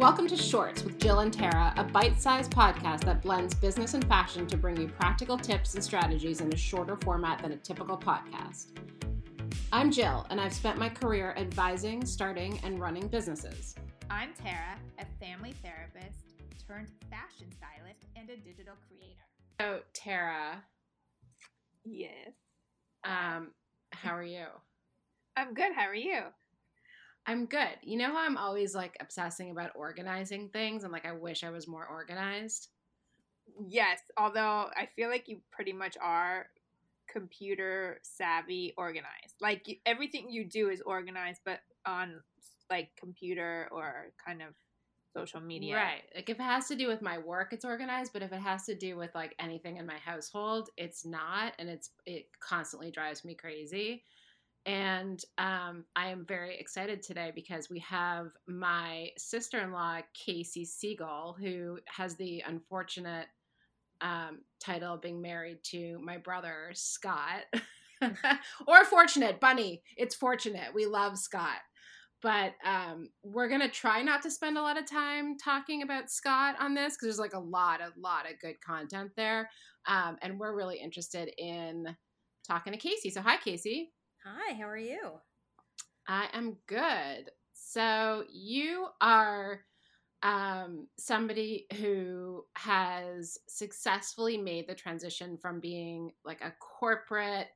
[0.00, 4.02] Welcome to Shorts with Jill and Tara, a bite sized podcast that blends business and
[4.06, 7.98] fashion to bring you practical tips and strategies in a shorter format than a typical
[7.98, 8.68] podcast.
[9.70, 13.74] I'm Jill, and I've spent my career advising, starting, and running businesses.
[14.08, 16.20] I'm Tara, a family therapist
[16.66, 19.20] turned fashion stylist and a digital creator.
[19.60, 20.64] So, Tara.
[21.84, 22.32] Yes.
[23.04, 23.50] Um,
[23.92, 24.46] how are you?
[25.36, 25.74] I'm good.
[25.74, 26.22] How are you?
[27.30, 27.78] I'm good.
[27.82, 31.50] You know how I'm always like obsessing about organizing things and like I wish I
[31.50, 32.70] was more organized?
[33.68, 36.46] Yes, although I feel like you pretty much are
[37.08, 39.36] computer savvy organized.
[39.40, 42.20] Like you, everything you do is organized but on
[42.68, 44.48] like computer or kind of
[45.16, 45.76] social media.
[45.76, 46.02] Right.
[46.12, 48.64] Like if it has to do with my work, it's organized, but if it has
[48.64, 53.24] to do with like anything in my household, it's not and it's it constantly drives
[53.24, 54.02] me crazy.
[54.66, 60.64] And um, I am very excited today because we have my sister in law, Casey
[60.64, 63.26] Siegel, who has the unfortunate
[64.02, 67.44] um, title of being married to my brother, Scott.
[68.66, 69.82] or fortunate, Bunny.
[69.96, 70.74] It's fortunate.
[70.74, 71.58] We love Scott.
[72.22, 76.10] But um, we're going to try not to spend a lot of time talking about
[76.10, 79.48] Scott on this because there's like a lot, a lot of good content there.
[79.86, 81.96] Um, and we're really interested in
[82.46, 83.08] talking to Casey.
[83.08, 83.92] So, hi, Casey.
[84.24, 85.12] Hi, how are you?
[86.06, 87.30] I am good.
[87.54, 89.60] So you are
[90.22, 97.48] um, somebody who has successfully made the transition from being like a corporate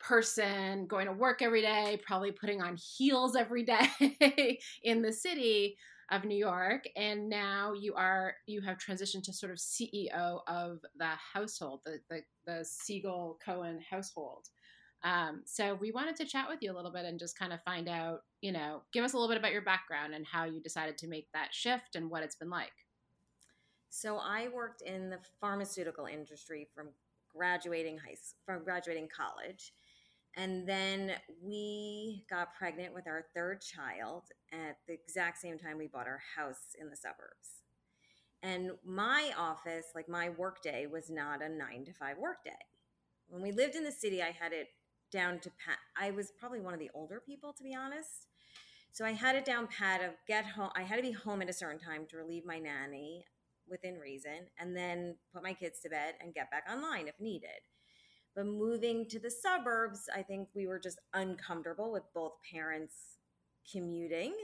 [0.00, 3.62] person going to work every day, probably putting on heels every
[4.00, 5.76] day in the city
[6.10, 10.80] of New York, and now you are you have transitioned to sort of CEO of
[10.96, 14.48] the household, the the, the Siegel Cohen household.
[15.02, 17.62] Um, so we wanted to chat with you a little bit and just kind of
[17.62, 20.60] find out, you know, give us a little bit about your background and how you
[20.60, 22.72] decided to make that shift and what it's been like.
[23.88, 26.88] So I worked in the pharmaceutical industry from
[27.34, 29.72] graduating high from graduating college.
[30.36, 35.88] And then we got pregnant with our third child at the exact same time we
[35.88, 37.64] bought our house in the suburbs.
[38.42, 42.52] And my office, like my workday, was not a nine to five workday.
[43.28, 44.68] When we lived in the city, I had it
[45.10, 45.78] down to pat.
[45.98, 48.26] I was probably one of the older people, to be honest.
[48.92, 50.70] So I had it down pat of get home.
[50.74, 53.24] I had to be home at a certain time to relieve my nanny
[53.68, 57.60] within reason, and then put my kids to bed and get back online if needed.
[58.34, 62.94] But moving to the suburbs, I think we were just uncomfortable with both parents
[63.70, 64.34] commuting.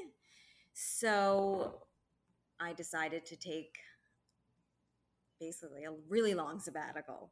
[0.75, 1.83] So
[2.61, 3.79] I decided to take
[5.41, 7.31] basically a really long sabbatical.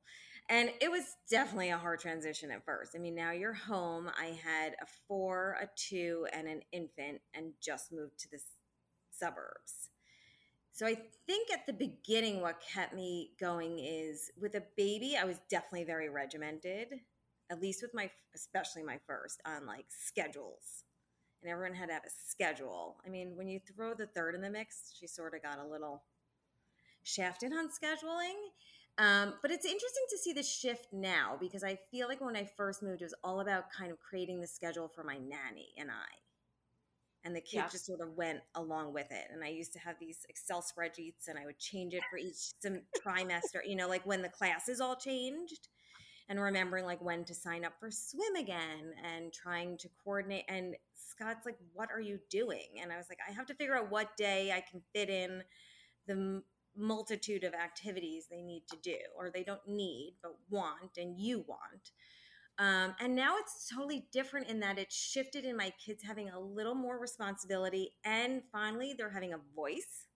[0.49, 2.93] And it was definitely a hard transition at first.
[2.95, 4.11] I mean, now you're home.
[4.21, 8.39] I had a four, a two, and an infant, and just moved to the
[9.11, 9.89] suburbs.
[10.73, 10.97] So I
[11.27, 15.85] think at the beginning, what kept me going is with a baby, I was definitely
[15.85, 16.89] very regimented,
[17.49, 20.85] at least with my, especially my first, on like schedules.
[21.43, 22.97] And everyone had to have a schedule.
[23.07, 25.67] I mean, when you throw the third in the mix, she sort of got a
[25.67, 26.03] little
[27.03, 28.35] shafted on scheduling.
[28.97, 32.49] Um, but it's interesting to see the shift now because I feel like when I
[32.57, 35.91] first moved, it was all about kind of creating the schedule for my nanny and
[35.91, 36.15] I.
[37.25, 37.69] And the kid yeah.
[37.69, 39.29] just sort of went along with it.
[39.33, 42.53] And I used to have these Excel spreadsheets and I would change it for each
[42.61, 45.69] some trimester, you know, like when the classes all changed
[46.29, 50.45] and remembering like when to sign up for swim again and trying to coordinate.
[50.49, 52.79] And Scott's like, What are you doing?
[52.81, 55.43] And I was like, I have to figure out what day I can fit in
[56.07, 56.43] the
[56.77, 61.45] multitude of activities they need to do or they don't need but want and you
[61.47, 61.93] want.
[62.59, 66.39] Um, and now it's totally different in that it's shifted in my kids having a
[66.39, 70.07] little more responsibility and finally they're having a voice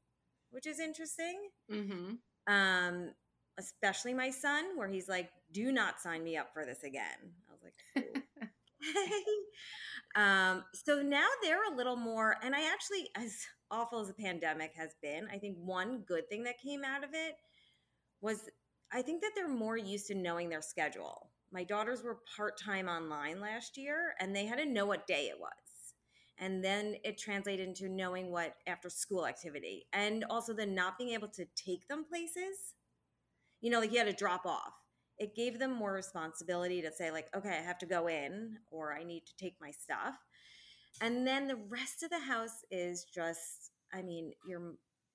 [0.51, 1.39] which is interesting.
[1.71, 2.53] Mm-hmm.
[2.53, 3.11] um,
[3.59, 7.03] especially my son where he's like do not sign me up for this again.
[7.49, 8.15] I was like
[10.17, 13.37] um, so now they're a little more and i actually as
[13.71, 17.11] awful as the pandemic has been, I think one good thing that came out of
[17.13, 17.37] it
[18.21, 18.49] was
[18.93, 21.31] I think that they're more used to knowing their schedule.
[21.53, 25.27] My daughters were part time online last year and they had to know what day
[25.27, 25.51] it was.
[26.39, 31.11] And then it translated into knowing what after school activity and also then not being
[31.11, 32.75] able to take them places.
[33.61, 34.73] You know, like you had to drop off.
[35.19, 38.93] It gave them more responsibility to say, like, okay, I have to go in or
[38.93, 40.15] I need to take my stuff
[41.01, 44.75] and then the rest of the house is just, I mean, your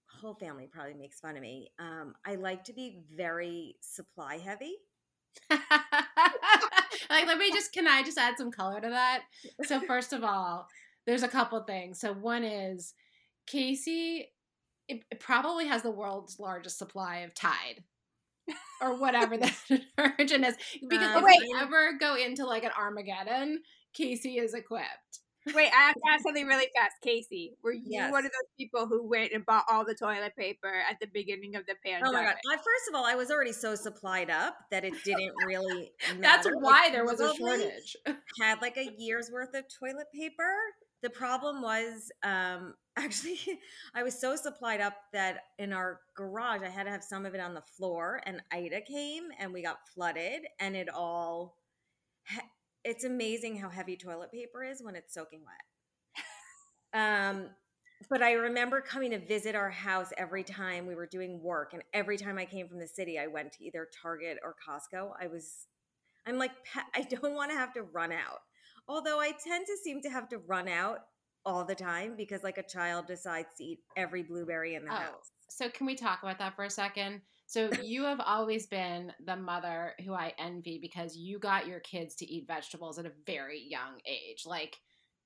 [0.10, 1.72] whole family probably makes fun of me.
[1.80, 4.76] Um, I like to be very supply heavy.
[5.50, 9.24] like, let me just, can I just add some color to that?
[9.64, 10.68] So, first of all,
[11.06, 12.00] there's a couple things.
[12.00, 12.94] So, one is
[13.46, 14.30] Casey
[14.90, 17.84] it, it probably has the world's largest supply of Tide
[18.82, 19.52] or whatever the
[19.98, 20.56] detergent is.
[20.88, 21.40] Because Uh, if wait.
[21.42, 23.62] we ever go into like an Armageddon,
[23.94, 25.20] Casey is equipped.
[25.54, 26.94] Wait, I have to ask something really fast.
[27.04, 28.12] Casey, were you Yes.
[28.14, 31.58] one of those people who went and bought all the toilet paper at the beginning
[31.58, 32.08] of the pandemic?
[32.08, 32.36] Oh my god!
[32.50, 35.92] I, first of all, I was already so supplied up that it didn't really.
[36.22, 36.58] That's matter.
[36.60, 37.98] why Like, there was a shortage.
[38.40, 40.56] Had like a year's worth of toilet paper.
[41.02, 43.40] The problem was, um, actually,
[43.96, 47.34] I was so supplied up that in our garage, I had to have some of
[47.34, 48.22] it on the floor.
[48.26, 51.58] And Ida came, and we got flooded, and it all.
[52.86, 55.64] It's amazing how heavy toilet paper is when it's soaking wet.
[56.94, 57.50] Um,
[58.10, 61.84] but I remember coming to visit our house every time we were doing work, and
[61.94, 65.12] every time I came from the city, I went to either Target or Costco.
[65.20, 65.68] I was,
[66.28, 66.52] I'm like,
[66.96, 68.42] I don't want to have to run out.
[68.88, 71.00] Although I tend to seem to have to run out
[71.46, 74.96] all the time because, like, a child decides to eat every blueberry in the Oh.
[74.96, 75.32] house.
[75.50, 77.22] So can we talk about that for a second?
[77.46, 82.16] So you have always been the mother who I envy because you got your kids
[82.16, 84.46] to eat vegetables at a very young age.
[84.46, 84.78] Like,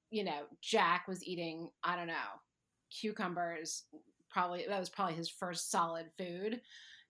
[0.09, 2.13] you know, Jack was eating, I don't know,
[2.91, 3.83] cucumbers.
[4.29, 6.61] Probably that was probably his first solid food.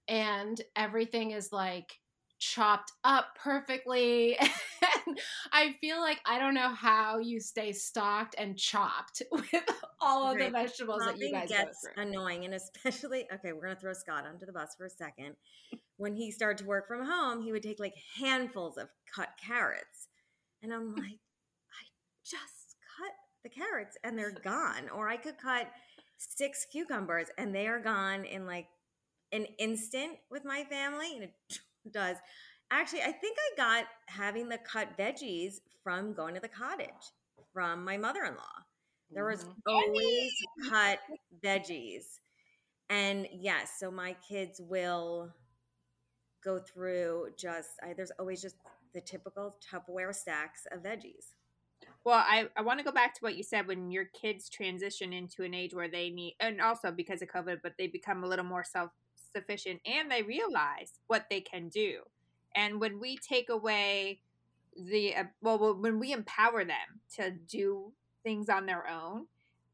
[0.08, 1.92] And everything is like
[2.40, 4.38] chopped up perfectly.
[4.40, 5.20] and
[5.52, 9.46] I feel like I don't know how you stay stocked and chopped with
[10.02, 10.52] all of the Right.
[10.52, 11.94] vegetables that you guys go gets through.
[12.04, 15.36] annoying, and especially okay, we're gonna throw Scott under the bus for a second.
[15.98, 20.08] When he started to work from home, he would take like handfuls of cut carrots,
[20.64, 21.20] and I'm like,
[21.72, 21.84] I
[22.24, 23.14] just cut
[23.44, 24.90] the carrots and they're gone.
[24.94, 25.68] Or I could cut
[26.18, 28.68] six cucumbers and they are gone in like
[29.32, 31.34] an instant with my family, and it
[31.92, 32.18] does.
[32.72, 37.12] Actually, I think I got having the cut veggies from going to the cottage
[37.54, 38.66] from my mother-in-law.
[39.12, 39.62] There was Mhm.
[39.66, 40.34] always
[40.70, 41.00] cut
[41.42, 42.20] veggies.
[42.90, 45.34] And yes, so my kids will
[46.44, 48.56] go through just, I, there's always just
[48.94, 51.34] the typical Tupperware stacks of veggies.
[52.04, 55.14] Well, I, I want to go back to what you said when your kids transition
[55.14, 58.28] into an age where they need, and also because of COVID, but they become a
[58.28, 58.92] little more self
[59.38, 62.00] sufficient and they realize what they can do.
[62.56, 64.22] And when we take away
[64.76, 67.92] the, uh, well, when we empower them to do
[68.24, 69.28] things on their own,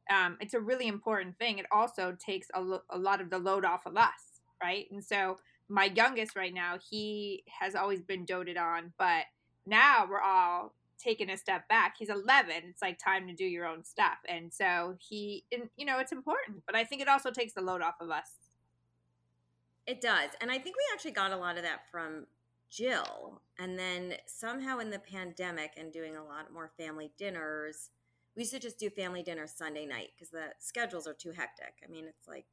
[0.10, 1.60] um, it's a really important thing.
[1.60, 4.86] It also takes a, lo- a lot of the load off of us, right?
[4.92, 5.38] And so
[5.70, 9.26] my youngest right now, he has always been doted on, but
[9.66, 11.96] now we're all taking a step back.
[11.98, 12.54] He's 11.
[12.70, 14.18] It's like time to do your own stuff.
[14.28, 17.62] And so he, and, you know, it's important, but I think it also takes the
[17.62, 18.32] load off of us.
[19.86, 20.30] It does.
[20.42, 22.26] And I think we actually got a lot of that from
[22.70, 23.42] Jill.
[23.60, 27.90] And then somehow in the pandemic and doing a lot more family dinners,
[28.36, 31.74] we used to just do family dinner Sunday night because the schedules are too hectic.
[31.84, 32.46] I mean, it's like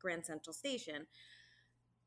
[0.00, 1.06] Grand Central Station.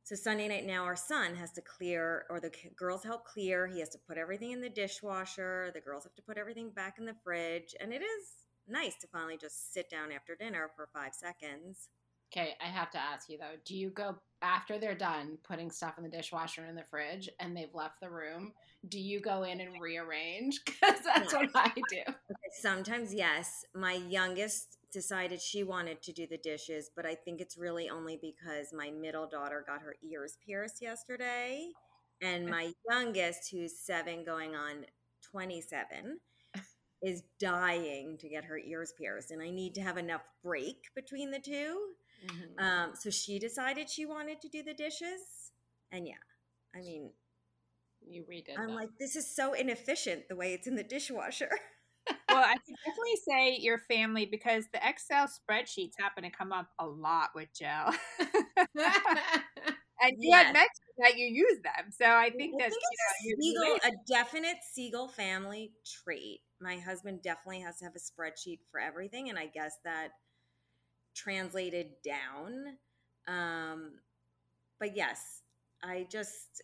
[0.03, 3.67] So Sunday night now, our son has to clear, or the girls help clear.
[3.67, 5.71] He has to put everything in the dishwasher.
[5.73, 7.73] The girls have to put everything back in the fridge.
[7.79, 11.87] And it is nice to finally just sit down after dinner for five seconds.
[12.35, 15.97] Okay, I have to ask you though, do you go after they're done putting stuff
[15.97, 18.53] in the dishwasher and in the fridge and they've left the room?
[18.89, 20.61] Do you go in and rearrange?
[20.65, 22.01] Because that's what I do.
[22.59, 23.63] Sometimes, yes.
[23.75, 28.17] My youngest decided she wanted to do the dishes, but I think it's really only
[28.21, 31.67] because my middle daughter got her ears pierced yesterday.
[32.21, 34.85] And my youngest, who's seven going on
[35.31, 36.19] 27,
[37.03, 39.31] is dying to get her ears pierced.
[39.31, 41.92] And I need to have enough break between the two.
[42.23, 42.59] Mhm.
[42.63, 45.51] Um, so she decided she wanted to do the dishes.
[45.91, 46.21] And yeah,
[46.75, 47.11] I mean,
[48.05, 48.57] You redid.
[48.57, 48.75] I'm them.
[48.75, 51.49] like, this is so inefficient the way it's in the dishwasher.
[52.29, 56.69] well, I can definitely say your family because the Excel spreadsheets happen to come up
[56.79, 57.91] a lot with Jill.
[60.01, 60.45] and you Yes.
[60.45, 61.91] had mentioned that you use them.
[61.91, 62.75] So I think that's,
[63.19, 66.41] you know, a, Siegel, a definite Siegel family trait.
[66.61, 70.09] My husband definitely has to have a spreadsheet for everything, and I guess that
[71.15, 72.77] translated down.
[73.27, 73.93] Um,
[74.79, 75.41] but yes,
[75.83, 76.61] I just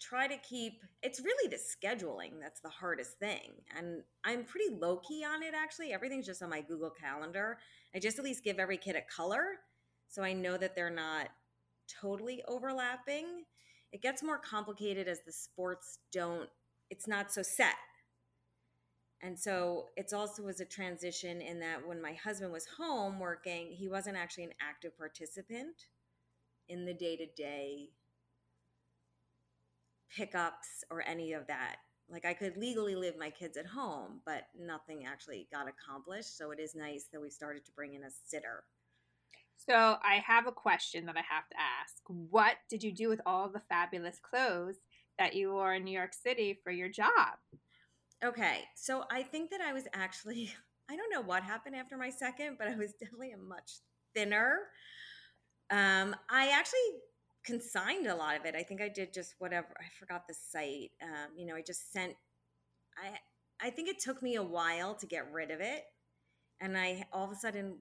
[0.00, 0.82] try to keep.
[1.02, 5.54] It's really the scheduling that's the hardest thing, and I'm pretty low key on it.
[5.54, 7.58] Actually, everything's just on my Google Calendar.
[7.94, 9.44] I just at least give every kid a color,
[10.08, 11.28] so I know that they're not
[12.00, 13.44] totally overlapping.
[13.92, 16.48] It gets more complicated as the sports don't,
[16.90, 17.74] it's not so set.
[19.20, 23.72] And so it's also was a transition in that when my husband was home working,
[23.72, 25.86] he wasn't actually an active participant
[26.68, 27.90] in the day to day
[30.14, 31.76] pickups or any of that.
[32.10, 36.38] Like I could legally leave my kids at home, but nothing actually got accomplished.
[36.38, 38.64] So it is nice that we started to bring in a sitter.
[39.56, 42.02] So I have a question that I have to ask.
[42.06, 44.76] What did you do with all the fabulous clothes
[45.18, 47.36] that you wore in New York City for your job?
[48.24, 50.52] Okay, so I think that I was actually,
[50.90, 53.72] I don't know what happened after my second, but I was definitely a much
[54.14, 54.58] thinner.
[55.70, 56.80] Um, I actually
[57.44, 58.54] consigned a lot of it.
[58.54, 59.68] I think I did just whatever.
[59.78, 60.90] I forgot the site.
[61.02, 62.14] Um, you know, I just sent.
[62.96, 63.18] I
[63.66, 65.84] I think it took me a while to get rid of it,
[66.60, 67.78] and I all of a sudden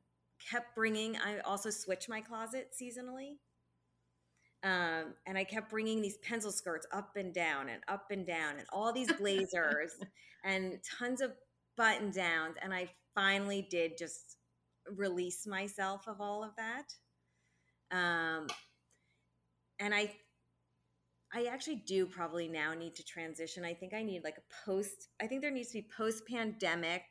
[0.51, 1.17] kept bringing.
[1.17, 3.37] I also switched my closet seasonally.
[4.63, 8.57] Um, and I kept bringing these pencil skirts up and down and up and down
[8.57, 9.91] and all these blazers
[10.43, 11.31] and tons of
[11.75, 12.55] button downs.
[12.61, 14.37] And I finally did just
[14.95, 17.95] release myself of all of that.
[17.95, 18.47] Um,
[19.79, 20.11] and I,
[21.31, 23.63] I actually do probably now need to transition.
[23.63, 27.03] I think I need like a post, I think there needs to be post pandemic,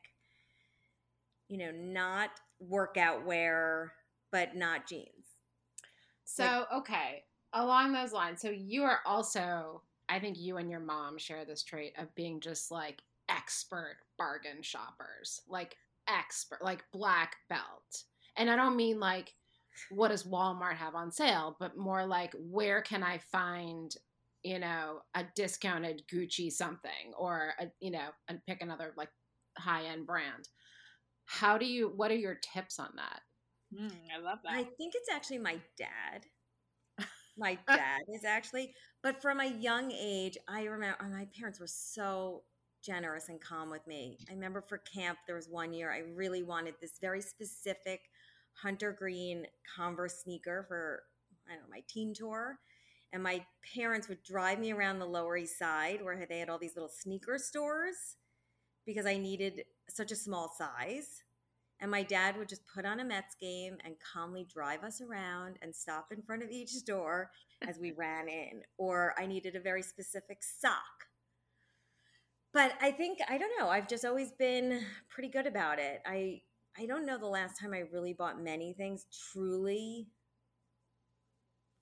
[1.49, 3.93] you know, not workout wear,
[4.33, 5.13] but not jeans.
[6.25, 7.23] So, okay
[7.57, 11.63] along those lines, so you are also, I think you and your mom share this
[11.63, 18.05] trait of being just like expert bargain shoppers, like expert, like black belt.
[18.37, 19.35] And I don't mean like
[19.91, 23.95] what does Walmart have on sale, but more like where can I find,
[24.43, 29.11] you know, a discounted Gucci something or a, you know, and pick another like
[29.59, 30.49] high end brand.
[31.25, 33.21] How do you, what are your tips on that?
[33.75, 34.53] Mm, I love that.
[34.53, 36.27] I think it's actually my dad
[37.37, 37.77] my uh.
[37.77, 38.73] dad is actually.
[39.03, 42.43] But from a young age, I remember oh, uh, my parents were so
[42.85, 44.19] generous and calm with me.
[44.31, 48.01] I remember for camp, there was one year I really wanted this very specific
[48.53, 51.03] hunter green Converse sneaker for
[51.49, 52.59] I don't know my teen tour.
[53.13, 56.59] And my parents would drive me around the Lower East Side where they had all
[56.59, 58.17] these little sneaker stores
[58.85, 61.23] because I needed such a small size.
[61.81, 65.59] And my dad would just put on a Mets game and calmly drive us around
[65.61, 67.31] and stop in front of each store
[67.67, 68.63] as we ran in.
[68.79, 71.07] Or I needed a very specific sock.
[72.55, 73.69] But I think I don't know.
[73.69, 74.81] I've just always been
[75.11, 76.01] pretty good about it.
[76.07, 76.41] I
[76.79, 80.09] I don't know the last time I really bought many things truly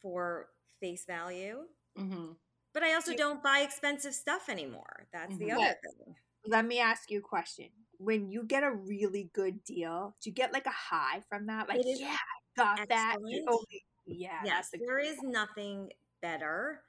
[0.03, 0.49] for
[0.81, 1.59] face value.
[1.97, 2.33] Mm-hmm.
[2.73, 5.07] But I also don't buy expensive stuff anymore.
[5.13, 5.47] That's mm-hmm.
[5.47, 6.17] the other thing.
[6.47, 10.35] Let me ask you a question when you get a really good deal, do you
[10.35, 11.69] get like a high from that?
[11.69, 12.17] Like, yeah,
[12.59, 12.89] I got excellent.
[12.91, 13.17] that.
[13.21, 14.41] Only, yeah.
[14.45, 16.81] Yes, there is nothing better.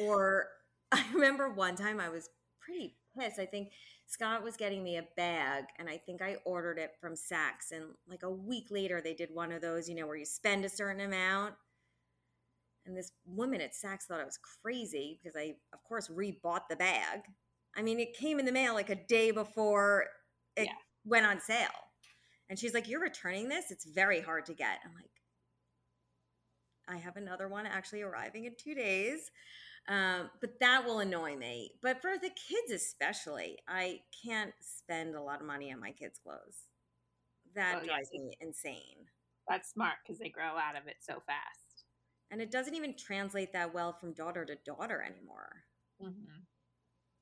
[0.00, 0.48] Or
[0.92, 2.28] I remember one time I was
[2.60, 3.38] pretty pissed.
[3.38, 3.70] I think
[4.06, 7.72] Scott was getting me a bag, and I think I ordered it from Saks.
[7.72, 10.64] And like a week later, they did one of those, you know, where you spend
[10.64, 11.54] a certain amount.
[12.86, 16.76] And this woman at Saks thought I was crazy because I, of course, rebought the
[16.76, 17.20] bag.
[17.78, 20.06] I mean, it came in the mail like a day before
[20.56, 20.72] it yeah.
[21.04, 21.68] went on sale.
[22.50, 23.70] And she's like, You're returning this?
[23.70, 24.80] It's very hard to get.
[24.84, 25.10] I'm like,
[26.88, 29.30] I have another one actually arriving in two days.
[29.88, 31.70] Um, but that will annoy me.
[31.80, 36.18] But for the kids, especially, I can't spend a lot of money on my kids'
[36.18, 36.66] clothes.
[37.54, 39.06] That oh, drives me insane.
[39.48, 41.84] That's smart because they grow out of it so fast.
[42.30, 45.62] And it doesn't even translate that well from daughter to daughter anymore.
[46.02, 46.42] Mm-hmm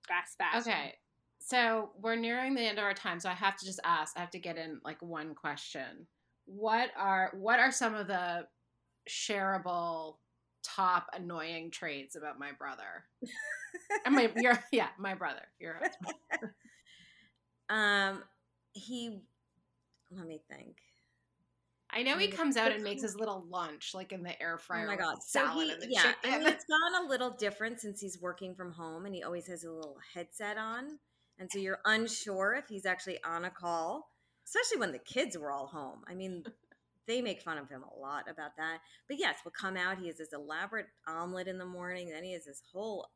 [0.08, 0.72] fast fashion.
[0.72, 0.94] Okay.
[1.38, 4.16] So we're nearing the end of our time, so I have to just ask.
[4.16, 6.06] I have to get in like one question.
[6.46, 8.46] What are what are some of the
[9.08, 10.16] shareable
[10.64, 13.04] top annoying traits about my brother?
[14.04, 16.52] I mean, your yeah, my brother, your husband.
[17.68, 18.22] um,
[18.72, 19.20] he.
[20.10, 20.76] Let me think.
[21.97, 24.57] I know he mm, comes out and makes his little lunch, like in the air
[24.57, 24.85] oh fryer.
[24.85, 26.35] Oh my god, salad so he, yeah, chicken.
[26.35, 29.47] I mean, it's gone a little different since he's working from home, and he always
[29.47, 30.99] has a little headset on,
[31.38, 34.11] and so you're unsure if he's actually on a call,
[34.45, 36.00] especially when the kids were all home.
[36.07, 36.45] I mean,
[37.07, 38.81] they make fun of him a lot about that.
[39.09, 39.99] But yes, we'll come out.
[39.99, 42.11] He has this elaborate omelet in the morning.
[42.11, 43.09] Then he has this whole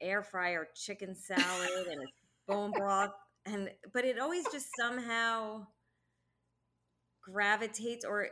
[0.00, 2.10] air fryer chicken salad and his
[2.46, 3.12] bone broth,
[3.44, 5.66] and but it always just somehow
[7.30, 8.28] gravitates or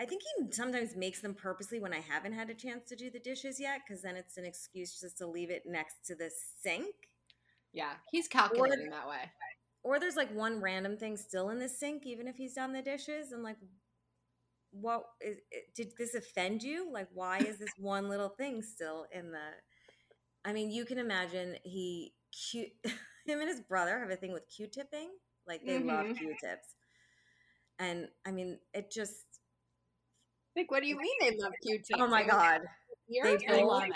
[0.00, 3.10] I think he sometimes makes them purposely when I haven't had a chance to do
[3.10, 6.30] the dishes yet, because then it's an excuse just to leave it next to the
[6.62, 6.94] sink.
[7.72, 9.30] Yeah, he's calculating or, that way.
[9.82, 12.82] Or there's like one random thing still in the sink, even if he's done the
[12.82, 13.32] dishes.
[13.32, 13.58] And like,
[14.70, 15.36] what is,
[15.76, 16.90] did this offend you?
[16.90, 19.50] Like, why is this one little thing still in the?
[20.44, 22.14] I mean, you can imagine he
[22.50, 22.70] cute.
[23.26, 25.10] Him and his brother have a thing with Q-tipping.
[25.46, 25.86] Like they mm-hmm.
[25.86, 26.74] love Q-tips
[27.82, 29.16] and I mean, it just
[30.56, 32.00] like what do you mean they love Q-tips?
[32.00, 32.60] Oh my god,
[33.08, 33.94] they both, love it.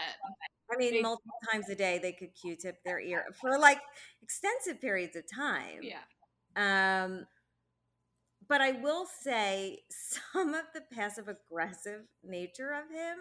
[0.72, 3.78] I mean, multiple times a day they could Q-tip their ear for like
[4.22, 5.80] extensive periods of time.
[5.82, 7.04] Yeah.
[7.04, 7.26] Um,
[8.48, 9.80] but I will say
[10.32, 13.18] some of the passive aggressive nature of him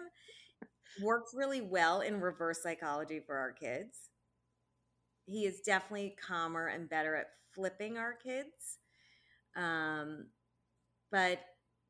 [1.02, 4.10] works really well in reverse psychology for our kids.
[5.26, 8.78] He is definitely calmer and better at flipping our kids.
[9.56, 10.26] Um,
[11.10, 11.40] but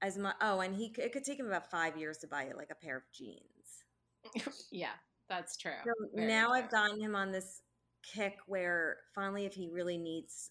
[0.03, 2.71] as much, oh, and he it could take him about five years to buy like
[2.71, 4.57] a pair of jeans.
[4.71, 4.95] yeah,
[5.29, 5.73] that's true.
[5.85, 6.57] So now true.
[6.57, 7.63] I've gotten him on this
[8.03, 10.51] kick where finally, if he really needs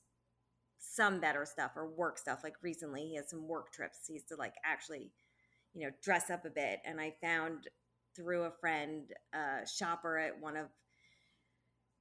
[0.79, 4.23] some better stuff or work stuff, like recently he has some work trips, he has
[4.23, 5.11] to like actually,
[5.73, 6.79] you know, dress up a bit.
[6.85, 7.67] And I found
[8.15, 10.67] through a friend, uh, shopper at one of,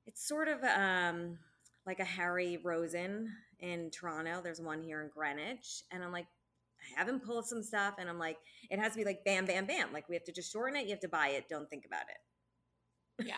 [0.06, 1.38] it's sort of um,
[1.86, 3.28] like a Harry Rosen
[3.58, 4.40] in Toronto.
[4.42, 5.82] There's one here in Greenwich.
[5.90, 6.26] And I'm like,
[6.84, 7.94] I have him pull some stuff.
[7.98, 8.38] And I'm like,
[8.70, 9.92] it has to be like bam, bam, bam.
[9.92, 10.84] Like we have to just shorten it.
[10.84, 11.48] You have to buy it.
[11.48, 13.26] Don't think about it.
[13.26, 13.34] Yeah,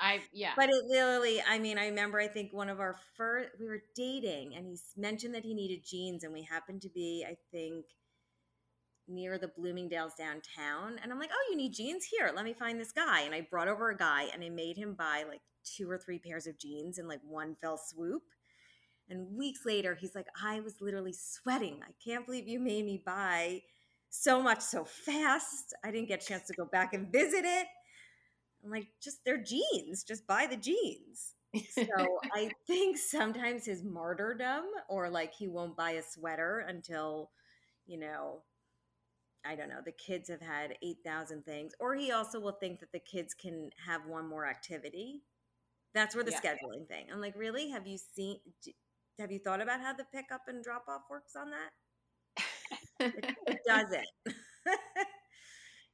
[0.00, 0.52] I yeah.
[0.56, 3.82] But it literally, I mean, I remember I think one of our first, we were
[3.94, 7.86] dating and he mentioned that he needed jeans and we happened to be, I think,
[9.08, 10.98] near the Bloomingdale's downtown.
[11.02, 12.04] And I'm like, oh, you need jeans?
[12.04, 13.22] Here, let me find this guy.
[13.22, 16.18] And I brought over a guy and I made him buy like two or three
[16.18, 18.22] pairs of jeans in like one fell swoop.
[19.08, 21.80] And weeks later, he's like, I was literally sweating.
[21.82, 23.62] I can't believe you made me buy
[24.10, 25.74] so much so fast.
[25.84, 27.66] I didn't get a chance to go back and visit it.
[28.64, 30.04] I'm like, just they're jeans.
[30.04, 31.34] Just buy the jeans.
[31.68, 37.30] So I think sometimes his martyrdom, or like he won't buy a sweater until,
[37.86, 38.42] you know,
[39.44, 41.72] I don't know, the kids have had 8,000 things.
[41.78, 45.22] Or he also will think that the kids can have one more activity.
[45.94, 46.40] That's where the Yeah.
[46.40, 47.06] scheduling thing.
[47.12, 47.70] I'm like, really?
[47.70, 48.40] Have you seen,
[49.18, 52.44] have you thought about how the pickup and drop off works on that?
[53.00, 54.06] It, it doesn't.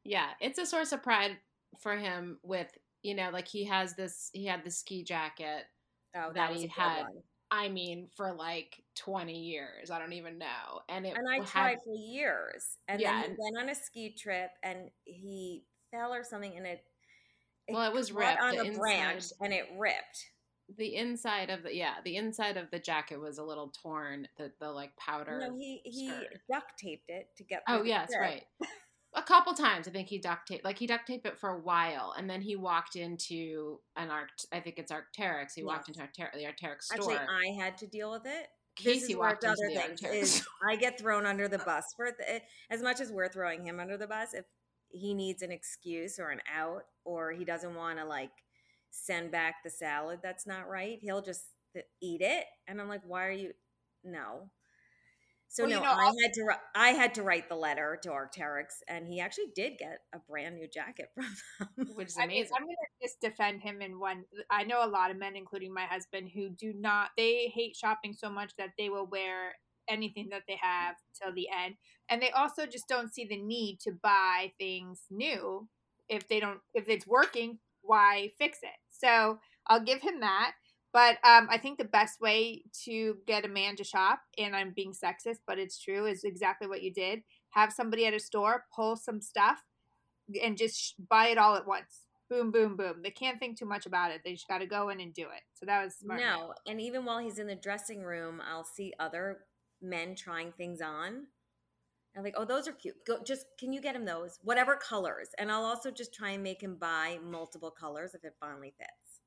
[0.04, 1.36] yeah, it's a source of pride
[1.80, 2.38] for him.
[2.42, 2.68] With
[3.02, 5.64] you know, like he has this, he had the ski jacket.
[6.16, 7.22] oh, That was he had one.
[7.50, 9.90] I mean, for like twenty years.
[9.90, 10.80] I don't even know.
[10.88, 12.78] And it and I had- tried for years.
[12.88, 16.66] And Yeah, then he went on a ski trip and he fell or something and
[16.66, 16.82] it,
[17.68, 18.40] Well, it was ripped.
[18.40, 20.30] on The a branch inside- and it ripped.
[20.76, 24.28] The inside of the yeah, the inside of the jacket was a little torn.
[24.36, 25.38] The the like powder.
[25.40, 26.40] No, he he skirt.
[26.50, 27.62] duct taped it to get.
[27.68, 28.20] Oh yes, trip.
[28.20, 28.44] right.
[29.14, 31.58] A couple times, I think he duct taped, like he duct taped it for a
[31.58, 34.46] while, and then he walked into an Arct.
[34.52, 35.48] I think it's Arcteryx.
[35.54, 37.16] He walked into Arcter- the Arcteryx store Actually.
[37.16, 38.46] I had to deal with it.
[38.74, 40.42] Casey walked into other the Arcteryx.
[40.66, 42.14] I get thrown under the bus for it.
[42.26, 42.38] Eh,
[42.70, 44.46] as much as we're throwing him under the bus, if
[44.88, 48.30] he needs an excuse or an out, or he doesn't want to like
[48.92, 51.42] send back the salad that's not right, he'll just
[52.00, 52.44] eat it.
[52.68, 53.52] And I'm like, why are you?
[54.04, 54.50] No.
[55.48, 56.48] So Well, you no, know, I I'll- had to.
[56.74, 60.54] I had to write the letter to Arcteryx, and he actually did get a brand
[60.56, 61.88] new jacket from them.
[61.94, 62.54] which is I mean, amazing.
[62.56, 64.24] I'm gonna just defend him in one.
[64.50, 67.10] I know a lot of men, including my husband, who do not.
[67.18, 69.54] They hate shopping so much that they will wear
[69.88, 71.74] anything that they have till the end,
[72.08, 75.68] and they also just don't see the need to buy things new
[76.08, 76.60] if they don't.
[76.72, 78.68] If it's working, why fix it?
[78.90, 80.52] So I'll give him that.
[80.92, 84.72] But um, I think the best way to get a man to shop, and I'm
[84.74, 87.22] being sexist, but it's true, is exactly what you did.
[87.50, 89.58] Have somebody at a store pull some stuff
[90.42, 92.02] and just sh- buy it all at once.
[92.28, 93.00] Boom, boom, boom.
[93.02, 94.20] They can't think too much about it.
[94.24, 95.42] They just got to go in and do it.
[95.54, 96.20] So that was smart.
[96.20, 99.40] No, and even while he's in the dressing room, I'll see other
[99.80, 101.26] men trying things on.
[102.16, 102.96] I'm like, oh, those are cute.
[103.06, 106.42] Go, just can you get him those, whatever colors, and I'll also just try and
[106.42, 109.20] make him buy multiple colors if it finally fits.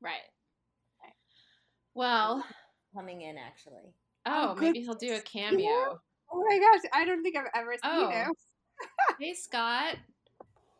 [0.00, 0.20] right.
[1.02, 1.12] Okay.
[1.94, 2.44] Well,
[2.94, 3.94] Coming in actually.
[4.26, 5.24] oh, Oh, maybe he'll do a goodness.
[5.30, 6.00] cameo.
[6.32, 8.10] Oh my gosh, I don't think I've ever seen Oh.
[8.10, 8.32] him.
[9.20, 9.96] hey Scott,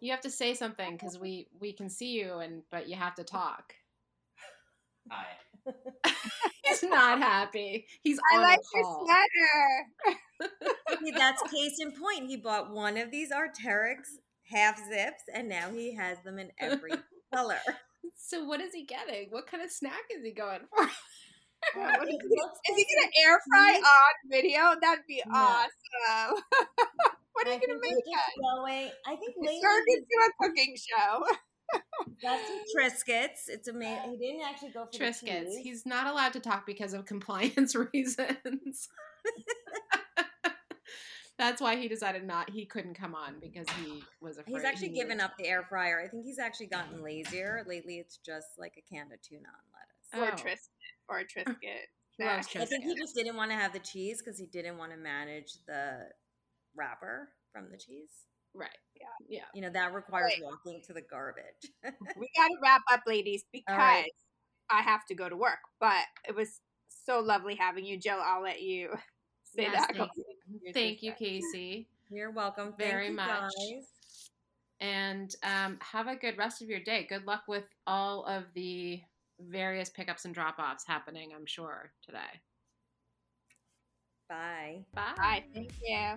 [0.00, 3.14] you have to say something because we we can see you and but you have
[3.16, 3.74] to talk.
[5.10, 5.26] Hi.
[6.64, 7.87] He's not happy.
[8.03, 9.05] He's I on like your
[10.38, 11.11] sweater.
[11.16, 12.29] That's case in point.
[12.29, 16.92] He bought one of these Arcteryx half zips, and now he has them in every
[17.35, 17.59] color.
[18.16, 19.29] So what is he getting?
[19.31, 20.88] What kind of snack is he going for?
[21.75, 24.75] What is, It he, is he gonna air fry on video?
[24.81, 25.35] That'd be No.
[25.38, 26.42] awesome.
[27.33, 27.94] what are I you gonna make?
[28.40, 28.90] going.
[29.07, 31.25] I think It lately turned he's into a cooking show.
[32.22, 33.48] Got some Triscuits.
[33.48, 33.98] It's amazing.
[33.98, 35.22] Uh, he didn't actually go for Triscuits.
[35.22, 35.56] the cheese.
[35.62, 38.88] He's not allowed to talk because of compliance reasons.
[41.38, 42.50] That's why he decided not.
[42.50, 44.54] He couldn't come on because he was afraid.
[44.54, 46.00] He's actually he given up the air fryer.
[46.00, 47.64] I think he's actually gotten lazier.
[47.66, 50.08] Lately, it's just like a can of tuna on lettuce.
[50.14, 50.20] Oh.
[50.20, 50.37] Or Oh.
[50.37, 50.68] Triscuit.
[51.08, 51.87] Or a Triscuit.
[52.18, 52.62] He loves snack.
[52.62, 54.98] I think he just didn't want to have the cheese because he didn't want to
[54.98, 56.06] manage the
[56.76, 58.26] wrapper from the cheese.
[58.54, 58.70] Right.
[59.00, 59.06] Yeah.
[59.28, 59.44] Yeah.
[59.54, 60.42] You know, that requires Right.
[60.44, 61.70] walking to the garbage.
[62.16, 64.10] we gotta wrap up, ladies, because All right.
[64.70, 65.58] I have to go to work.
[65.80, 68.18] But it was so lovely having you, Jill.
[68.22, 68.90] I'll let you
[69.56, 69.96] say Yes, that.
[69.96, 70.10] thank
[70.62, 71.12] You're Thank you.
[71.12, 71.88] Casey.
[72.10, 72.74] You're welcome.
[72.78, 73.28] Very you much.
[73.28, 73.88] guys.
[74.80, 77.06] And um, have a good rest of your day.
[77.08, 79.00] Good luck with all of the
[79.40, 82.18] various pickups and drop offs happening, I'm sure, today.
[84.28, 84.84] Bye.
[84.94, 85.14] Bye.
[85.16, 85.44] Bye.
[85.54, 86.16] Thank you.